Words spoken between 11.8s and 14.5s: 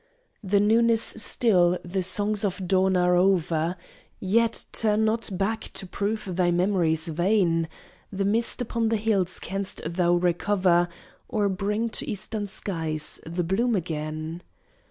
to eastern skies the bloom again?